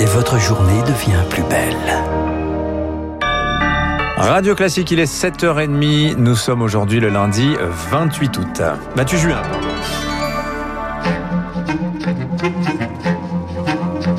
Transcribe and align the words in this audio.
et 0.00 0.04
votre 0.06 0.38
journée 0.38 0.82
devient 0.82 1.22
plus 1.28 1.42
belle. 1.44 1.76
Radio 4.16 4.54
Classique, 4.54 4.90
il 4.90 5.00
est 5.00 5.12
7h30. 5.12 6.16
Nous 6.16 6.36
sommes 6.36 6.62
aujourd'hui 6.62 7.00
le 7.00 7.08
lundi 7.08 7.54
28 7.90 8.38
août. 8.38 8.62
Mathieu 8.96 9.18
Juin. 9.18 9.42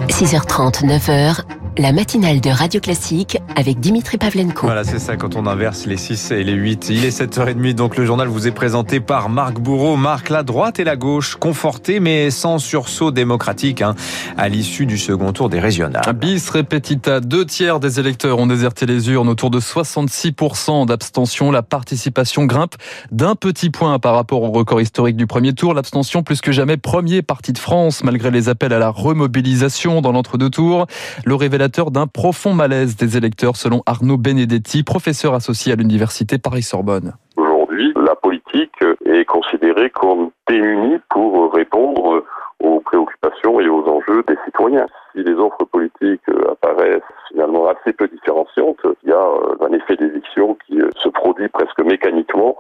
6h30, 0.08 0.86
9h, 0.86 1.44
la 1.80 1.94
matinale 1.94 2.42
de 2.42 2.50
Radio 2.50 2.82
Classique 2.82 3.38
avec 3.56 3.80
Dimitri 3.80 4.18
Pavlenko. 4.18 4.68
Voilà, 4.68 4.84
c'est 4.84 5.00
ça 5.00 5.16
quand 5.16 5.38
on 5.38 5.46
inverse 5.46 5.86
les 5.86 5.96
6 5.96 6.32
et 6.32 6.44
les 6.44 6.52
8. 6.52 6.90
Il 6.90 7.06
est 7.06 7.18
7h30, 7.18 7.74
donc 7.74 7.96
le 7.96 8.04
journal 8.06 8.28
vous 8.28 8.48
est 8.48 8.52
présenté 8.52 9.00
par 9.00 9.30
Marc 9.30 9.62
Bourreau. 9.62 9.96
Marc, 9.96 10.28
la 10.28 10.44
droite 10.44 10.80
et 10.80 10.84
la 10.84 10.98
gauche, 10.98 11.38
confortées 11.38 12.02
mais 12.02 12.32
sans 12.32 12.60
sursaut 12.60 13.12
démocratique 13.12 13.82
hein, 13.82 13.96
à 14.38 14.50
l'issue 14.50 14.86
du 14.86 14.98
second 14.98 15.32
tour 15.32 15.48
des 15.48 15.62
régionales. 15.62 16.04
Bis 16.16 16.50
repetita, 16.50 17.22
deux 17.22 17.46
tiers 17.46 17.80
des 17.80 17.98
électeurs 17.98 18.40
ont 18.40 18.48
déserté 18.48 18.86
les 18.86 19.10
urnes, 19.10 19.30
autour 19.30 19.50
de 19.50 19.62
66% 19.62 20.86
d'abstention. 20.86 21.50
La 21.50 21.64
participation 21.64 22.44
grimpe 22.44 22.76
d'un 23.12 23.36
petit 23.36 23.70
point 23.70 24.00
par 24.00 24.16
rapport 24.16 24.44
au 24.44 24.52
record 24.52 24.82
historique 24.82 25.16
du 25.16 25.28
premier 25.28 25.54
tour. 25.54 25.74
L'abstention 25.74 26.24
plus 26.24 26.42
que 26.42 26.52
jamais 26.52 26.76
premier 26.76 27.22
parti 27.22 27.54
de 27.54 27.58
France, 27.58 28.04
malgré 28.04 28.32
les 28.32 28.50
appels 28.50 28.74
à 28.74 28.80
la 28.80 28.90
remobilisation 28.90 30.02
dans 30.02 30.12
l'entre-deux 30.12 30.50
tours. 30.50 30.86
Le 31.24 31.36
révélateur 31.36 31.69
d'un 31.70 32.08
profond 32.08 32.54
malaise 32.54 32.96
des 32.96 33.18
électeurs, 33.18 33.56
selon 33.56 33.82
Arnaud 33.86 34.18
Benedetti, 34.18 34.84
professeur 34.84 35.34
associé 35.34 35.74
à 35.74 35.76
l'université 35.76 36.38
Paris-Sorbonne. 36.38 37.14
Aujourd'hui, 37.38 37.94
la 37.96 38.16
politique 38.16 38.84
est 39.06 39.26
considérée 39.26 39.90
comme 39.90 40.32
démunie 40.48 40.98
pour 41.10 41.54
répondre 41.54 42.24
aux 42.60 42.80
préoccupations 42.82 43.60
et 43.62 43.70
aux 43.70 43.88
enjeux 43.88 44.24
des 44.28 44.36
citoyens. 44.46 44.88
Si 45.14 45.24
les 45.24 45.34
offres 45.34 45.64
politiques 45.72 46.28
apparaissent 46.52 47.02
finalement 47.30 47.68
assez 47.70 47.94
peu 47.94 48.08
différenciantes, 48.08 48.80
il 49.04 49.10
y 49.10 49.14
a 49.14 49.26
un 49.62 49.72
effet 49.72 49.96
d'éviction 49.96 50.58
qui 50.66 50.80
se 51.02 51.10
produit 51.10 51.48
presque 51.50 51.80
mécaniquement 51.80 52.58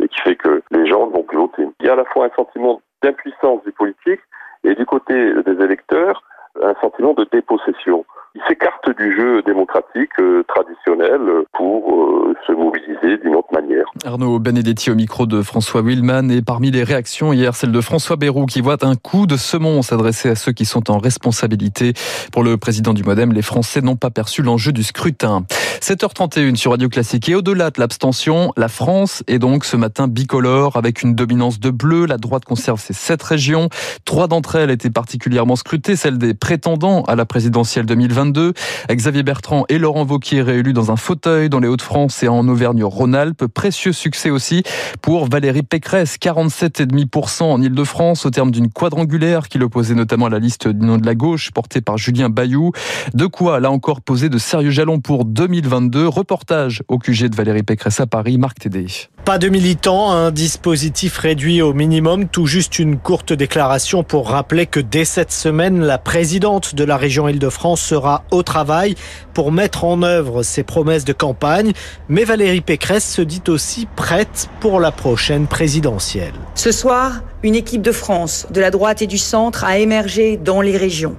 et 0.00 0.08
qui 0.08 0.20
fait 0.20 0.36
que 0.36 0.62
les 0.70 0.86
gens 0.86 1.08
ne 1.08 1.12
vont 1.12 1.24
plus 1.24 1.38
voter. 1.38 1.66
Il 1.80 1.86
y 1.86 1.88
a 1.88 1.94
à 1.94 1.96
la 1.96 2.04
fois 2.04 2.26
un 2.26 2.36
sentiment 2.36 2.80
d'impuissance 3.02 3.62
du 3.64 3.72
politique 3.72 4.20
et 4.64 4.74
du 4.74 4.86
côté 4.86 5.14
des 5.42 5.64
électeurs, 5.64 6.22
un 6.62 6.74
sentiment 6.80 7.14
de 7.14 7.26
dépossession. 7.32 8.01
S'écarte 8.48 8.90
du 8.96 9.14
jeu 9.16 9.42
démocratique 9.42 10.18
euh, 10.18 10.42
traditionnel 10.44 11.20
pour 11.52 11.94
euh, 11.94 12.31
se 12.46 12.52
mobiliser 12.52 13.18
d'une 13.22 13.34
autre 13.34 13.52
manière. 13.52 13.84
Arnaud 14.04 14.38
Benedetti 14.38 14.90
au 14.90 14.94
micro 14.94 15.26
de 15.26 15.42
François 15.42 15.82
Willman 15.82 16.30
et 16.30 16.42
parmi 16.42 16.70
les 16.70 16.82
réactions 16.82 17.32
hier, 17.32 17.54
celle 17.54 17.72
de 17.72 17.80
François 17.80 18.16
Bayrou 18.16 18.46
qui 18.46 18.60
voit 18.60 18.84
un 18.84 18.96
coup 18.96 19.26
de 19.26 19.36
semon 19.36 19.82
s'adresser 19.82 20.30
à 20.30 20.34
ceux 20.34 20.52
qui 20.52 20.64
sont 20.64 20.90
en 20.90 20.98
responsabilité. 20.98 21.92
Pour 22.32 22.42
le 22.42 22.56
président 22.56 22.94
du 22.94 23.02
Modem, 23.02 23.32
les 23.32 23.42
Français 23.42 23.80
n'ont 23.80 23.96
pas 23.96 24.10
perçu 24.10 24.42
l'enjeu 24.42 24.72
du 24.72 24.82
scrutin. 24.82 25.44
7h31 25.80 26.56
sur 26.56 26.70
Radio 26.70 26.88
Classique 26.88 27.28
et 27.28 27.34
au-delà 27.34 27.70
de 27.70 27.80
l'abstention, 27.80 28.52
la 28.56 28.68
France 28.68 29.22
est 29.26 29.38
donc 29.38 29.64
ce 29.64 29.76
matin 29.76 30.08
bicolore 30.08 30.76
avec 30.76 31.02
une 31.02 31.14
dominance 31.14 31.60
de 31.60 31.70
bleu. 31.70 32.06
La 32.06 32.18
droite 32.18 32.44
conserve 32.44 32.80
ses 32.80 32.92
sept 32.92 33.22
régions. 33.22 33.68
Trois 34.04 34.28
d'entre 34.28 34.56
elles 34.56 34.70
étaient 34.70 34.90
particulièrement 34.90 35.56
scrutées, 35.56 35.96
celle 35.96 36.18
des 36.18 36.34
prétendants 36.34 37.02
à 37.02 37.14
la 37.16 37.26
présidentielle 37.26 37.86
2020 37.86 38.22
Xavier 38.90 39.22
Bertrand 39.22 39.64
et 39.68 39.78
Laurent 39.78 40.04
Vauquier 40.04 40.42
réélus 40.42 40.72
dans 40.72 40.90
un 40.90 40.96
fauteuil 40.96 41.48
dans 41.48 41.60
les 41.60 41.68
Hauts-de-France 41.68 42.22
et 42.22 42.28
en 42.32 42.48
Auvergne-Rhône-Alpes. 42.48 43.46
Précieux 43.46 43.92
succès 43.92 44.30
aussi 44.30 44.62
pour 45.00 45.28
Valérie 45.28 45.62
Pécresse, 45.62 46.16
47,5% 46.20 47.42
en 47.44 47.62
Ile-de-France 47.62 48.26
au 48.26 48.30
terme 48.30 48.50
d'une 48.50 48.68
quadrangulaire 48.68 49.48
qui 49.48 49.58
l'opposait 49.58 49.94
notamment 49.94 50.26
à 50.26 50.30
la 50.30 50.38
liste 50.38 50.68
du 50.68 50.86
nom 50.86 50.98
de 50.98 51.06
la 51.06 51.14
gauche 51.14 51.50
portée 51.50 51.80
par 51.80 51.98
Julien 51.98 52.28
Bayou. 52.28 52.72
De 53.14 53.26
quoi, 53.26 53.60
là 53.60 53.70
encore, 53.70 54.00
poser 54.00 54.28
de 54.28 54.38
sérieux 54.38 54.70
jalons 54.70 55.00
pour 55.00 55.24
2022. 55.24 56.08
Reportage 56.08 56.82
au 56.88 56.98
QG 56.98 57.28
de 57.28 57.36
Valérie 57.36 57.62
Pécresse 57.62 58.00
à 58.00 58.06
Paris, 58.06 58.38
Marc 58.38 58.60
Tédé. 58.60 58.86
Pas 59.24 59.38
de 59.38 59.48
militants, 59.48 60.10
un 60.10 60.32
dispositif 60.32 61.18
réduit 61.18 61.62
au 61.62 61.72
minimum, 61.72 62.26
tout 62.26 62.46
juste 62.46 62.80
une 62.80 62.98
courte 62.98 63.32
déclaration 63.32 64.02
pour 64.02 64.28
rappeler 64.28 64.66
que 64.66 64.80
dès 64.80 65.04
cette 65.04 65.30
semaine, 65.30 65.80
la 65.80 65.98
présidente 65.98 66.74
de 66.74 66.82
la 66.82 66.96
région 66.96 67.28
Île-de-France 67.28 67.80
sera 67.80 68.24
au 68.32 68.42
travail 68.42 68.96
pour 69.32 69.52
mettre 69.52 69.84
en 69.84 70.02
œuvre 70.02 70.42
ses 70.42 70.64
promesses 70.64 71.04
de 71.04 71.12
campagne. 71.12 71.72
Mais 72.08 72.21
Valérie 72.24 72.60
Pécresse 72.60 73.08
se 73.08 73.22
dit 73.22 73.42
aussi 73.48 73.86
prête 73.96 74.48
pour 74.60 74.80
la 74.80 74.92
prochaine 74.92 75.46
présidentielle. 75.46 76.34
Ce 76.54 76.72
soir, 76.72 77.22
une 77.42 77.54
équipe 77.54 77.82
de 77.82 77.92
France, 77.92 78.46
de 78.50 78.60
la 78.60 78.70
droite 78.70 79.02
et 79.02 79.06
du 79.06 79.18
centre 79.18 79.64
a 79.64 79.78
émergé 79.78 80.36
dans 80.36 80.60
les 80.60 80.76
régions. 80.76 81.16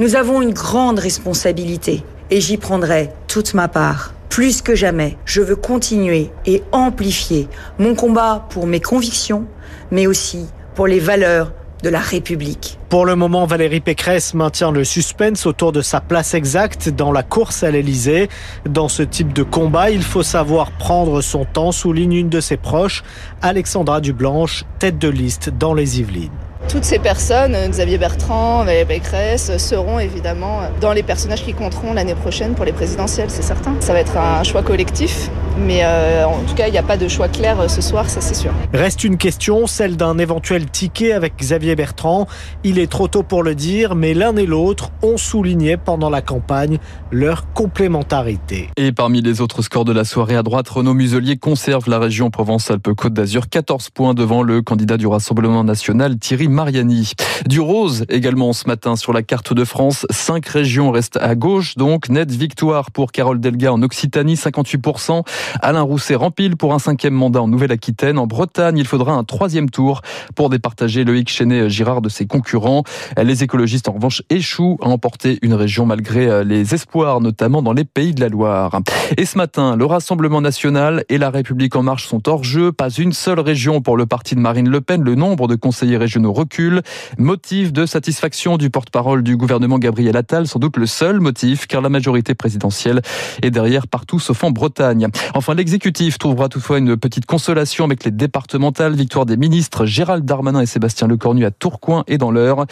Nous 0.00 0.14
avons 0.14 0.42
une 0.42 0.52
grande 0.52 0.98
responsabilité 0.98 2.04
et 2.30 2.40
j'y 2.40 2.56
prendrai 2.56 3.10
toute 3.28 3.54
ma 3.54 3.68
part. 3.68 4.12
Plus 4.28 4.62
que 4.62 4.74
jamais, 4.74 5.16
je 5.24 5.40
veux 5.40 5.56
continuer 5.56 6.30
et 6.44 6.62
amplifier 6.72 7.48
mon 7.78 7.94
combat 7.94 8.46
pour 8.50 8.66
mes 8.66 8.80
convictions, 8.80 9.46
mais 9.90 10.06
aussi 10.06 10.46
pour 10.74 10.86
les 10.86 11.00
valeurs 11.00 11.52
de 11.86 11.90
la 11.90 12.00
République. 12.00 12.80
Pour 12.88 13.06
le 13.06 13.14
moment, 13.14 13.46
Valérie 13.46 13.78
Pécresse 13.78 14.34
maintient 14.34 14.72
le 14.72 14.82
suspense 14.82 15.46
autour 15.46 15.70
de 15.70 15.82
sa 15.82 16.00
place 16.00 16.34
exacte 16.34 16.88
dans 16.88 17.12
la 17.12 17.22
course 17.22 17.62
à 17.62 17.70
l'Elysée. 17.70 18.28
Dans 18.68 18.88
ce 18.88 19.04
type 19.04 19.32
de 19.32 19.44
combat, 19.44 19.90
il 19.90 20.02
faut 20.02 20.24
savoir 20.24 20.72
prendre 20.72 21.20
son 21.20 21.44
temps, 21.44 21.70
souligne 21.70 22.14
une 22.14 22.28
de 22.28 22.40
ses 22.40 22.56
proches, 22.56 23.04
Alexandra 23.40 24.00
Dublanche, 24.00 24.64
tête 24.80 24.98
de 24.98 25.08
liste 25.08 25.50
dans 25.50 25.74
les 25.74 26.00
Yvelines. 26.00 26.32
Toutes 26.68 26.82
ces 26.82 26.98
personnes, 26.98 27.56
Xavier 27.68 27.98
Bertrand, 27.98 28.64
Valérie 28.64 28.86
Pécresse, 28.86 29.56
seront 29.56 30.00
évidemment 30.00 30.62
dans 30.80 30.92
les 30.92 31.04
personnages 31.04 31.44
qui 31.44 31.54
compteront 31.54 31.92
l'année 31.92 32.16
prochaine 32.16 32.54
pour 32.54 32.64
les 32.64 32.72
présidentielles, 32.72 33.30
c'est 33.30 33.42
certain. 33.42 33.76
Ça 33.78 33.92
va 33.92 34.00
être 34.00 34.16
un 34.16 34.42
choix 34.42 34.64
collectif, 34.64 35.30
mais 35.58 35.80
euh, 35.82 36.26
en 36.26 36.42
tout 36.42 36.54
cas, 36.54 36.66
il 36.68 36.72
n'y 36.72 36.78
a 36.78 36.82
pas 36.82 36.96
de 36.96 37.08
choix 37.08 37.28
clair 37.28 37.70
ce 37.70 37.80
soir, 37.80 38.08
ça 38.10 38.20
c'est 38.20 38.34
sûr. 38.34 38.52
Reste 38.72 39.04
une 39.04 39.16
question, 39.16 39.66
celle 39.66 39.96
d'un 39.96 40.18
éventuel 40.18 40.66
ticket 40.70 41.12
avec 41.12 41.36
Xavier 41.36 41.74
Bertrand. 41.76 42.26
Il 42.64 42.78
est 42.78 42.90
trop 42.90 43.08
tôt 43.08 43.22
pour 43.22 43.42
le 43.42 43.54
dire, 43.54 43.94
mais 43.94 44.14
l'un 44.14 44.36
et 44.36 44.46
l'autre 44.46 44.90
ont 45.02 45.16
souligné 45.16 45.76
pendant 45.76 46.10
la 46.10 46.22
campagne 46.22 46.78
leur 47.10 47.52
complémentarité. 47.52 48.68
Et 48.76 48.92
parmi 48.92 49.22
les 49.22 49.40
autres 49.40 49.62
scores 49.62 49.84
de 49.84 49.92
la 49.92 50.04
soirée 50.04 50.36
à 50.36 50.42
droite, 50.42 50.68
Renaud 50.68 50.94
Muselier 50.94 51.36
conserve 51.36 51.88
la 51.88 51.98
région 51.98 52.30
Provence-Alpes-Côte 52.30 53.12
d'Azur, 53.12 53.48
14 53.48 53.90
points 53.90 54.14
devant 54.14 54.42
le 54.42 54.62
candidat 54.62 54.96
du 54.96 55.06
Rassemblement 55.06 55.64
national, 55.64 56.18
Thierry 56.18 56.48
Mariani. 56.48 57.12
Du 57.46 57.60
rose 57.60 58.04
également 58.08 58.52
ce 58.52 58.66
matin 58.66 58.96
sur 58.96 59.12
la 59.12 59.22
carte 59.22 59.52
de 59.52 59.64
France. 59.64 60.06
Cinq 60.10 60.46
régions 60.46 60.90
restent 60.90 61.18
à 61.18 61.34
gauche, 61.34 61.76
donc 61.76 62.08
nette 62.08 62.32
victoire 62.32 62.90
pour 62.90 63.12
Carole 63.12 63.40
Delga 63.40 63.72
en 63.72 63.82
Occitanie, 63.82 64.34
58%. 64.34 65.22
Alain 65.60 65.82
Rousset 65.82 66.14
rempile 66.14 66.56
pour 66.56 66.74
un 66.74 66.78
cinquième 66.78 67.14
mandat 67.14 67.42
en 67.42 67.48
Nouvelle-Aquitaine. 67.48 68.18
En 68.18 68.26
Bretagne, 68.26 68.78
il 68.78 68.86
faudra 68.86 69.12
un 69.12 69.24
troisième 69.24 69.70
tour 69.70 70.02
pour 70.34 70.50
départager 70.50 71.04
Loïc 71.04 71.28
Chenet-Girard 71.30 72.02
de 72.02 72.08
ses 72.08 72.26
concurrents. 72.26 72.84
Les 73.20 73.42
écologistes, 73.42 73.88
en 73.88 73.92
revanche, 73.92 74.22
échouent 74.30 74.78
à 74.82 74.86
emporter 74.88 75.38
une 75.42 75.54
région 75.54 75.86
malgré 75.86 76.44
les 76.44 76.74
espoirs, 76.74 77.20
notamment 77.20 77.62
dans 77.62 77.72
les 77.72 77.84
pays 77.84 78.14
de 78.14 78.20
la 78.20 78.28
Loire. 78.28 78.80
Et 79.16 79.24
ce 79.24 79.38
matin, 79.38 79.76
le 79.76 79.84
Rassemblement 79.84 80.40
national 80.40 81.04
et 81.08 81.18
la 81.18 81.30
République 81.30 81.76
en 81.76 81.82
marche 81.82 82.06
sont 82.06 82.28
hors 82.28 82.44
jeu. 82.44 82.72
Pas 82.72 82.90
une 82.90 83.12
seule 83.12 83.40
région 83.40 83.80
pour 83.80 83.96
le 83.96 84.06
parti 84.06 84.34
de 84.34 84.40
Marine 84.40 84.68
Le 84.68 84.80
Pen. 84.80 85.02
Le 85.02 85.14
nombre 85.14 85.48
de 85.48 85.54
conseillers 85.54 85.96
régionaux 85.96 86.32
recul. 86.32 86.82
Motif 87.18 87.72
de 87.72 87.86
satisfaction 87.86 88.56
du 88.56 88.70
porte-parole 88.70 89.22
du 89.22 89.36
gouvernement 89.36 89.78
Gabriel 89.78 90.16
Attal, 90.16 90.46
sans 90.46 90.58
doute 90.58 90.76
le 90.76 90.86
seul 90.86 91.20
motif, 91.20 91.66
car 91.66 91.80
la 91.80 91.88
majorité 91.88 92.34
présidentielle 92.34 93.02
est 93.42 93.50
derrière 93.50 93.86
partout 93.86 94.18
sauf 94.18 94.44
en 94.44 94.50
Bretagne. 94.50 95.08
Enfin, 95.36 95.54
l'exécutif 95.54 96.16
trouvera 96.16 96.48
toutefois 96.48 96.78
une 96.78 96.96
petite 96.96 97.26
consolation 97.26 97.84
avec 97.84 98.04
les 98.04 98.10
départementales. 98.10 98.94
Victoire 98.94 99.26
des 99.26 99.36
ministres 99.36 99.84
Gérald 99.84 100.24
Darmanin 100.24 100.62
et 100.62 100.66
Sébastien 100.66 101.08
Lecornu 101.08 101.44
à 101.44 101.50
Tourcoing 101.50 102.04
et 102.06 102.16
dans 102.16 102.30
l'Eure. 102.30 102.64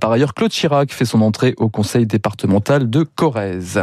Par 0.00 0.12
ailleurs, 0.12 0.32
Claude 0.32 0.52
Chirac 0.52 0.92
fait 0.92 1.04
son 1.04 1.20
entrée 1.20 1.54
au 1.56 1.68
conseil 1.68 2.06
départemental 2.06 2.88
de 2.88 3.02
Corrèze. 3.02 3.82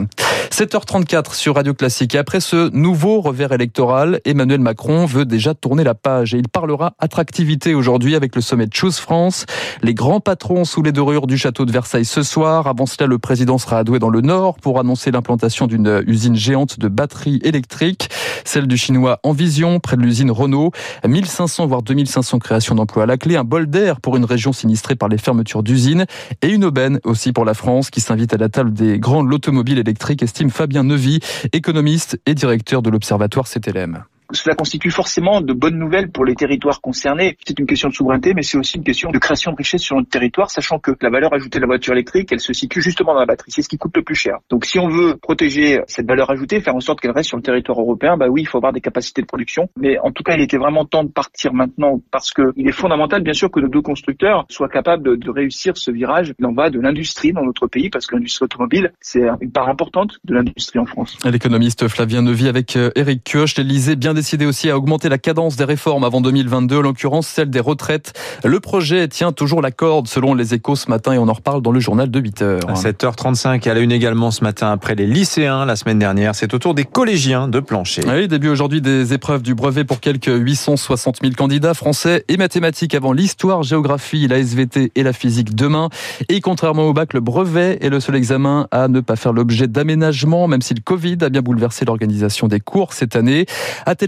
7h34 0.51 1.35
sur 1.35 1.55
Radio 1.55 1.73
Classique. 1.73 2.15
Et 2.15 2.17
après 2.17 2.39
ce 2.39 2.69
nouveau 2.71 3.21
revers 3.21 3.51
électoral, 3.51 4.19
Emmanuel 4.25 4.59
Macron 4.59 5.05
veut 5.05 5.25
déjà 5.25 5.53
tourner 5.53 5.83
la 5.83 5.93
page 5.93 6.33
et 6.33 6.37
il 6.37 6.49
parlera 6.49 6.93
attractivité 6.99 7.75
aujourd'hui 7.75 8.15
avec 8.15 8.35
le 8.35 8.41
sommet 8.41 8.65
de 8.65 8.73
Choose 8.73 8.97
France. 8.97 9.45
Les 9.83 9.93
grands 9.93 10.19
patrons 10.19 10.65
sous 10.65 10.81
les 10.81 10.91
dorures 10.91 11.27
du 11.27 11.37
château 11.37 11.65
de 11.65 11.71
Versailles 11.71 12.03
ce 12.03 12.23
soir. 12.23 12.67
Avant 12.67 12.85
cela, 12.87 13.07
le 13.07 13.19
président 13.19 13.57
sera 13.57 13.79
à 13.79 13.83
Douai 13.83 13.99
dans 13.99 14.09
le 14.09 14.21
Nord 14.21 14.57
pour 14.57 14.79
annoncer 14.79 15.11
l'implantation 15.11 15.67
d'une 15.67 16.03
usine 16.07 16.35
géante 16.35 16.79
de 16.79 16.87
batteries 16.87 17.39
électriques, 17.43 18.09
celle 18.43 18.67
du 18.67 18.75
chinois 18.75 19.19
Envision, 19.23 19.79
près 19.79 19.97
de 19.97 20.01
l'usine 20.01 20.31
Renault. 20.31 20.71
1500 21.07 21.67
voire 21.67 21.83
2500 21.83 22.39
créations 22.39 22.75
d'emplois 22.75 23.03
à 23.03 23.05
la 23.05 23.17
clé, 23.17 23.35
un 23.35 23.43
bol 23.43 23.67
d'air 23.67 24.01
pour 24.01 24.17
une 24.17 24.25
région 24.25 24.51
sinistrée 24.51 24.95
par 24.95 25.09
les 25.09 25.17
fermetures 25.17 25.63
d'usines 25.63 26.05
et 26.41 26.49
une 26.49 26.65
aubaine 26.65 26.99
aussi 27.03 27.31
pour 27.31 27.45
la 27.45 27.53
France 27.53 27.89
qui 27.91 28.01
s'invite 28.01 28.33
à 28.33 28.37
la 28.37 28.49
table 28.49 28.73
des 28.73 28.99
grands 28.99 29.21
l'automobile 29.21 29.79
électrique, 29.79 30.23
Fabien 30.47 30.85
Neuvy, 30.85 31.19
économiste 31.51 32.17
et 32.25 32.33
directeur 32.33 32.81
de 32.81 32.89
l'Observatoire 32.89 33.47
CTLM. 33.49 34.05
Cela 34.31 34.55
constitue 34.55 34.91
forcément 34.91 35.41
de 35.41 35.53
bonnes 35.53 35.77
nouvelles 35.77 36.11
pour 36.11 36.25
les 36.25 36.35
territoires 36.35 36.81
concernés. 36.81 37.37
C'est 37.45 37.57
une 37.57 37.65
question 37.65 37.89
de 37.89 37.93
souveraineté, 37.93 38.33
mais 38.33 38.43
c'est 38.43 38.57
aussi 38.57 38.77
une 38.77 38.83
question 38.83 39.11
de 39.11 39.17
création 39.17 39.51
de 39.51 39.57
richesse 39.57 39.81
sur 39.81 39.95
notre 39.95 40.09
territoire, 40.09 40.51
sachant 40.51 40.79
que 40.79 40.91
la 41.01 41.09
valeur 41.09 41.33
ajoutée 41.33 41.57
de 41.57 41.61
la 41.61 41.67
voiture 41.67 41.93
électrique, 41.93 42.31
elle 42.31 42.39
se 42.39 42.53
situe 42.53 42.81
justement 42.81 43.13
dans 43.13 43.19
la 43.19 43.25
batterie. 43.25 43.51
C'est 43.51 43.61
ce 43.61 43.69
qui 43.69 43.77
coûte 43.77 43.95
le 43.95 44.03
plus 44.03 44.15
cher. 44.15 44.37
Donc 44.49 44.65
si 44.65 44.79
on 44.79 44.87
veut 44.87 45.17
protéger 45.17 45.81
cette 45.87 46.07
valeur 46.07 46.29
ajoutée, 46.29 46.61
faire 46.61 46.75
en 46.75 46.79
sorte 46.79 47.01
qu'elle 47.01 47.11
reste 47.11 47.29
sur 47.29 47.37
le 47.37 47.43
territoire 47.43 47.79
européen, 47.79 48.17
bah 48.17 48.27
oui, 48.29 48.41
il 48.41 48.47
faut 48.47 48.57
avoir 48.57 48.73
des 48.73 48.81
capacités 48.81 49.21
de 49.21 49.27
production. 49.27 49.69
Mais 49.77 49.97
en 49.99 50.11
tout 50.11 50.23
cas, 50.23 50.35
il 50.35 50.41
était 50.41 50.57
vraiment 50.57 50.85
temps 50.85 51.03
de 51.03 51.11
partir 51.11 51.53
maintenant 51.53 52.01
parce 52.11 52.31
que 52.31 52.53
il 52.55 52.67
est 52.67 52.73
fondamental, 52.73 53.23
bien 53.23 53.33
sûr, 53.33 53.49
que 53.49 53.59
nos 53.59 53.67
deux 53.67 53.81
constructeurs 53.81 54.45
soient 54.49 54.69
capables 54.69 55.17
de, 55.17 55.29
réussir 55.29 55.77
ce 55.77 55.91
virage. 55.91 56.33
Il 56.39 56.45
en 56.45 56.53
va 56.53 56.71
de 56.71 56.79
l'industrie 56.79 57.33
dans 57.33 57.43
notre 57.43 57.67
pays 57.67 57.89
parce 57.89 58.07
que 58.07 58.15
l'industrie 58.15 58.45
automobile, 58.45 58.91
c'est 58.99 59.27
une 59.41 59.51
part 59.51 59.69
importante 59.69 60.17
de 60.25 60.33
l'industrie 60.33 60.79
en 60.79 60.85
France. 60.85 61.17
L'économiste 61.23 61.87
Flavien 61.87 62.25
avec 62.25 62.75
Eric 62.95 63.35
euh, 63.35 63.45
Kioch, 63.45 63.55
l'Elysée 63.57 63.95
bien 63.95 64.15
décidé 64.19 64.45
aussi 64.45 64.69
à 64.69 64.77
augmenter 64.77 65.07
la 65.07 65.17
cadence 65.17 65.55
des 65.55 65.63
réformes 65.63 66.03
avant 66.03 66.19
2022, 66.19 66.79
en 66.79 66.81
l'occurrence 66.81 67.25
celle 67.25 67.49
des 67.49 67.61
retraites. 67.61 68.11
Le 68.43 68.59
projet 68.59 69.07
tient 69.07 69.31
toujours 69.31 69.61
la 69.61 69.71
corde 69.71 70.07
selon 70.09 70.33
les 70.33 70.53
échos 70.53 70.75
ce 70.75 70.89
matin 70.89 71.13
et 71.13 71.17
on 71.17 71.29
en 71.29 71.33
reparle 71.33 71.61
dans 71.61 71.71
le 71.71 71.79
journal 71.79 72.11
de 72.11 72.19
8h. 72.19 72.67
À 72.67 72.73
7h35, 72.73 73.69
à 73.69 73.73
la 73.73 73.79
une 73.79 73.93
également 73.93 74.31
ce 74.31 74.43
matin 74.43 74.71
après 74.71 74.95
les 74.95 75.07
lycéens 75.07 75.65
la 75.65 75.77
semaine 75.77 75.99
dernière, 75.99 76.35
c'est 76.35 76.53
au 76.53 76.59
tour 76.59 76.73
des 76.73 76.83
collégiens 76.83 77.47
de 77.47 77.61
plancher. 77.61 78.01
Oui, 78.05 78.27
début 78.27 78.49
aujourd'hui 78.49 78.81
des 78.81 79.13
épreuves 79.13 79.41
du 79.41 79.55
brevet 79.55 79.85
pour 79.85 80.01
quelques 80.01 80.27
860 80.27 81.19
000 81.21 81.33
candidats 81.37 81.73
français 81.73 82.25
et 82.27 82.35
mathématiques 82.35 82.93
avant 82.93 83.13
l'histoire, 83.13 83.63
géographie, 83.63 84.27
la 84.27 84.39
SVT 84.39 84.91
et 84.95 85.03
la 85.03 85.13
physique 85.13 85.55
demain. 85.55 85.87
Et 86.27 86.41
contrairement 86.41 86.83
au 86.83 86.93
bac, 86.93 87.13
le 87.13 87.21
brevet 87.21 87.77
est 87.81 87.89
le 87.89 88.01
seul 88.01 88.15
examen 88.15 88.67
à 88.71 88.89
ne 88.89 88.99
pas 88.99 89.15
faire 89.15 89.31
l'objet 89.31 89.67
d'aménagement, 89.67 90.49
même 90.49 90.61
si 90.61 90.73
le 90.73 90.81
Covid 90.81 91.17
a 91.21 91.29
bien 91.29 91.41
bouleversé 91.41 91.85
l'organisation 91.85 92.47
des 92.47 92.59
cours 92.59 92.91
cette 92.91 93.15
année. 93.15 93.45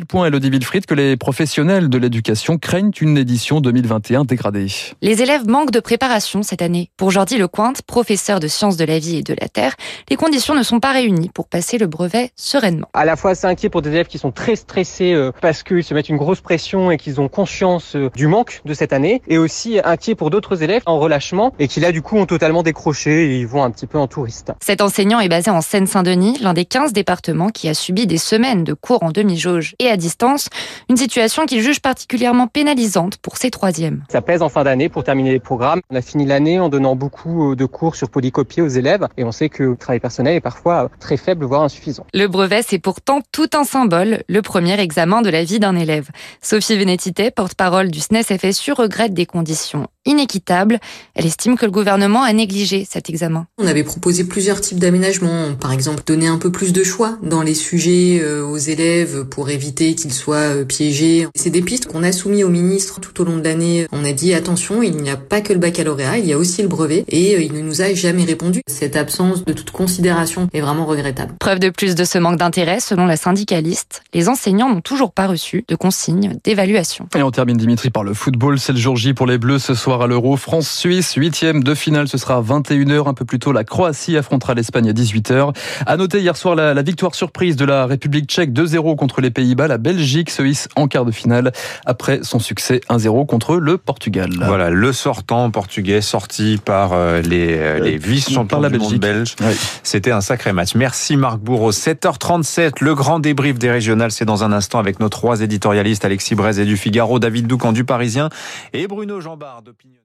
Tel 0.02 0.08
point, 0.08 0.26
Elodie 0.26 0.50
Wilfried, 0.50 0.88
que 0.88 0.96
les 0.96 1.16
professionnels 1.16 1.88
de 1.88 1.98
l'éducation 2.00 2.58
craignent 2.58 2.92
une 3.02 3.20
édition 3.20 3.62
2021 3.62 4.26
dégradée. 4.26 4.66
Les 5.04 5.22
élèves 5.22 5.48
manquent 5.48 5.70
de 5.70 5.80
préparation 5.80 6.42
cette 6.42 6.64
année. 6.64 6.90
Pour 6.98 7.12
Jordi 7.12 7.38
Lecointe, 7.38 7.84
professeur 7.84 8.40
de 8.40 8.48
sciences 8.48 8.78
de 8.78 8.86
la 8.86 8.98
vie 8.98 9.18
et 9.18 9.22
de 9.22 9.36
la 9.40 9.48
terre, 9.48 9.76
les 10.10 10.16
conditions 10.16 10.56
ne 10.56 10.64
sont 10.64 10.80
pas 10.80 10.92
réunies 10.92 11.30
pour 11.32 11.48
passer 11.48 11.78
le 11.78 11.86
brevet 11.86 12.32
sereinement. 12.36 12.88
À 12.96 13.06
la 13.06 13.16
fois, 13.16 13.36
c'est 13.36 13.46
inquiet 13.46 13.70
pour 13.70 13.84
des 13.84 13.92
élèves 13.92 14.08
qui 14.08 14.18
sont 14.18 14.32
très 14.32 14.56
stressés 14.56 15.14
euh, 15.14 15.32
parce 15.40 15.62
qu'ils 15.62 15.84
se 15.84 15.94
mettent 15.94 16.10
une 16.10 16.18
grosse 16.18 16.42
pression 16.42 16.90
et 16.90 16.98
qu'ils 16.98 17.22
ont 17.22 17.28
conscience 17.28 17.96
euh, 17.96 18.10
du 18.16 18.26
manque 18.26 18.62
de 18.66 18.74
cette 18.74 18.94
année, 18.94 19.22
et 19.28 19.38
aussi 19.38 19.80
inquiet 19.84 20.16
pour 20.16 20.32
d'autres 20.32 20.64
élèves 20.64 20.82
en 20.88 20.98
relâchement 20.98 21.54
et 21.60 21.68
qui 21.68 21.80
là, 21.80 21.92
du 21.92 22.02
coup, 22.02 22.18
ont 22.18 22.26
totalement 22.26 22.64
décroché 22.64 23.36
et 23.36 23.40
ils 23.40 23.48
vont 23.48 23.64
un 23.64 23.70
petit 23.70 23.86
peu 23.86 24.00
en 24.00 24.08
touriste. 24.08 24.52
Cet 24.62 24.82
enseignant 24.82 25.20
est 25.20 25.30
basé 25.30 25.52
en 25.52 25.62
Seine-Saint-Denis, 25.62 26.40
l'un 26.42 26.56
des 26.56 26.66
15 26.66 26.92
départements 26.92 27.50
qui 27.50 27.70
a 27.70 27.76
subi 27.76 28.08
des 28.08 28.18
semaines 28.18 28.64
de 28.64 28.74
cours 28.74 29.04
en 29.04 29.12
demi-jauge 29.12 29.76
et 29.78 29.91
à 29.92 29.98
distance, 29.98 30.50
une 30.90 30.98
situation 30.98 31.46
qu'il 31.46 31.62
juge 31.62 31.82
particulièrement 31.82 32.48
pénalisante 32.48 33.18
pour 33.18 33.38
ses 33.38 33.52
troisièmes. 33.52 34.04
Ça 34.10 34.22
pèse 34.22 34.42
en 34.42 34.50
fin 34.50 34.64
d'année 34.64 34.90
pour 34.90 35.04
terminer 35.04 35.32
les 35.32 35.40
programmes. 35.40 35.82
On 35.90 35.96
a 35.96 36.02
fini 36.02 36.26
l'année 36.26 36.60
en 36.60 36.70
donnant 36.70 36.96
beaucoup 36.96 37.52
euh, 37.52 37.56
de 37.56 37.66
cours 37.66 37.96
sur 37.96 38.10
polycopier 38.10 38.64
aux 38.64 38.68
élèves 38.68 39.08
et 39.18 39.24
on 39.24 39.32
sait 39.32 39.50
que 39.50 39.64
le 39.64 39.76
travail 39.76 40.00
personnel 40.00 40.36
est 40.36 40.42
parfois 40.42 40.90
très 41.00 41.18
faible, 41.18 41.46
voire 41.46 41.64
insuffisant. 41.64 42.06
Le 42.14 42.28
brevet, 42.28 42.64
c'est 42.68 42.80
pourtant 42.80 43.22
tout 43.32 43.50
un 43.54 43.64
symbole, 43.64 44.24
le 44.28 44.42
premier 44.42 44.80
examen 44.80 45.22
de 45.22 45.30
la 45.30 45.44
vie 45.44 45.60
d'un 45.60 45.76
élève. 45.76 46.10
Sophie 46.42 46.78
Vénétité, 46.78 47.32
porte-parole 47.32 47.92
du 47.92 48.00
SNES 48.00 48.24
FSU, 48.24 48.74
regrette 48.74 49.14
des 49.14 49.26
conditions 49.26 49.88
inéquitable. 50.06 50.80
Elle 51.14 51.26
estime 51.26 51.58
que 51.58 51.66
le 51.66 51.72
gouvernement 51.72 52.24
a 52.24 52.34
négligé 52.34 52.88
cet 52.90 53.10
examen. 53.10 53.46
On 53.58 53.68
avait 53.68 53.84
proposé 53.84 54.24
plusieurs 54.24 54.62
types 54.62 54.80
d'aménagements, 54.80 55.54
par 55.60 55.72
exemple 55.72 56.04
donner 56.06 56.28
un 56.28 56.38
peu 56.38 56.52
plus 56.52 56.74
de 56.74 56.84
choix 56.84 57.18
dans 57.22 57.44
les 57.44 57.54
sujets 57.54 58.20
euh, 58.22 58.44
aux 58.44 58.58
élèves 58.58 59.26
pour 59.26 59.50
éviter 59.50 59.81
qu'ils 59.90 60.14
soient 60.14 60.56
euh, 60.56 60.66
piégés. 60.66 61.28
C'est 61.36 61.50
des 61.50 61.62
pistes 61.62 61.88
qu'on 61.88 62.04
a 62.04 62.12
soumis 62.12 62.44
au 62.44 62.50
ministre 62.50 63.00
tout 63.00 63.22
au 63.22 63.26
long 63.26 63.38
de 63.38 63.44
l'année. 63.44 63.88
On 63.92 64.06
a 64.06 64.14
dit 64.14 64.34
attention, 64.34 64.84
il 64.84 64.98
n'y 64.98 65.10
a 65.10 65.18
pas 65.18 65.42
que 65.42 65.54
le 65.54 65.60
baccalauréat, 65.60 66.20
il 66.20 66.28
y 66.28 66.34
a 66.34 66.38
aussi 66.38 66.62
le 66.62 66.68
brevet 66.68 67.04
et 67.08 67.36
euh, 67.36 67.42
il 67.42 67.54
ne 67.54 67.62
nous 67.62 67.82
a 67.82 67.94
jamais 67.94 68.24
répondu. 68.24 68.62
Cette 68.68 68.96
absence 68.96 69.44
de 69.44 69.54
toute 69.54 69.72
considération 69.72 70.48
est 70.54 70.62
vraiment 70.62 70.86
regrettable. 70.86 71.34
Preuve 71.40 71.60
de 71.60 71.70
plus 71.70 71.96
de 71.96 72.04
ce 72.04 72.18
manque 72.18 72.38
d'intérêt, 72.38 72.80
selon 72.80 73.06
la 73.06 73.18
syndicaliste, 73.18 74.04
les 74.14 74.30
enseignants 74.30 74.70
n'ont 74.70 74.82
toujours 74.82 75.12
pas 75.12 75.28
reçu 75.28 75.66
de 75.68 75.76
consignes 75.76 76.38
d'évaluation. 76.44 77.08
Et 77.16 77.24
on 77.24 77.32
termine 77.32 77.58
Dimitri 77.58 77.90
par 77.90 78.04
le 78.04 78.14
football, 78.14 78.60
c'est 78.60 78.74
le 78.74 78.80
jour 78.80 78.96
J 78.96 79.14
pour 79.14 79.26
les 79.26 79.38
Bleus 79.38 79.60
ce 79.60 79.74
soir 79.74 80.02
à 80.02 80.08
l'Euro. 80.08 80.38
France-Suisse, 80.38 81.14
huitième 81.14 81.64
de 81.64 81.74
finale, 81.74 82.08
ce 82.08 82.18
sera 82.18 82.36
à 82.36 82.42
21h. 82.42 83.08
Un 83.08 83.14
peu 83.14 83.26
plus 83.26 83.40
tôt, 83.40 83.52
la 83.52 83.64
Croatie 83.64 84.18
affrontera 84.18 84.54
l'Espagne 84.54 84.90
à 84.90 84.94
18h. 84.94 85.56
À 85.86 85.98
noter 85.98 86.20
hier 86.20 86.38
soir 86.38 86.56
la, 86.56 86.82
victoire 86.82 87.16
surprise 87.16 87.56
de 87.56 87.66
la 87.66 87.86
République 87.86 88.30
tchèque 88.30 88.52
2-0 88.52 88.96
contre 88.96 89.22
les 89.22 89.32
Pays-Bas. 89.32 89.61
La 89.68 89.78
Belgique 89.78 90.30
se 90.30 90.44
hisse 90.44 90.68
en 90.76 90.88
quart 90.88 91.06
de 91.06 91.12
finale 91.12 91.52
après 91.86 92.20
son 92.24 92.40
succès 92.40 92.82
1-0 92.90 93.26
contre 93.26 93.56
le 93.58 93.78
Portugal. 93.78 94.30
Voilà, 94.46 94.70
le 94.70 94.94
sortant 94.94 95.50
portugais 95.52 96.02
sorti 96.02 96.60
par 96.64 96.94
euh, 96.94 97.22
les, 97.22 97.58
euh, 97.58 97.80
les 97.80 97.98
vice-champions 97.98 98.62
du 98.70 98.78
monde 98.78 98.96
belge. 98.96 99.36
C'était 99.84 100.12
un 100.12 100.22
sacré 100.22 100.54
match. 100.54 100.76
Merci 100.76 101.18
Marc 101.18 101.40
Bourreau. 101.40 101.72
7h37, 101.72 102.82
le 102.82 102.96
grand 102.96 103.20
débrief 103.20 103.58
des 103.58 103.72
régionales, 103.72 104.12
c'est 104.12 104.26
dans 104.26 104.44
un 104.44 104.52
instant 104.52 104.80
avec 104.80 105.00
nos 105.00 105.10
trois 105.10 105.42
éditorialistes 105.42 106.06
Alexis 106.06 106.36
Brez 106.36 106.60
et 106.60 106.66
du 106.66 106.78
Figaro, 106.78 107.20
David 107.20 107.48
Doucan 107.48 107.72
du 107.72 107.84
Parisien 107.84 108.30
et 108.74 108.88
Bruno 108.88 109.22
Jambard 109.22 109.62
d'Opinion. 109.62 110.01